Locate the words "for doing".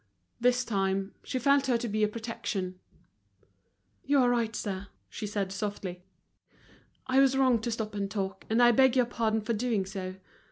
9.41-9.85